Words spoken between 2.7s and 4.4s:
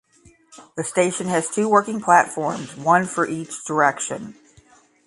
one for each direction.